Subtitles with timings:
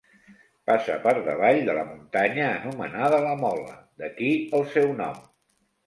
[0.69, 5.27] Passa per davall de la muntanya anomenada La Mola, d'aquí el seu nom.